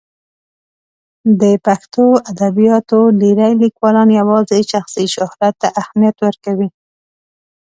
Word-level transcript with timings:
د 1.41 1.43
پښتو 1.65 2.05
ادبیاتو 2.31 2.99
ډېری 3.21 3.51
لیکوالان 3.63 4.09
یوازې 4.19 4.59
شخصي 4.71 5.05
شهرت 5.15 5.55
ته 5.61 5.67
اهمیت 5.81 6.17
ورکوي. 6.25 6.69